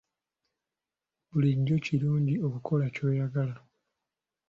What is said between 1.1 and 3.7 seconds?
Bulijjo kirungi okukola ky'oyagala.